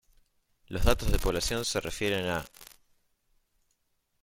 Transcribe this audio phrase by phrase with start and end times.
[0.65, 2.43] Los datos de población se refieren a